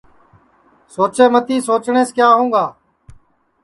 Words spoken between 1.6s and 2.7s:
سوچٹؔیس کیا ہؤںگا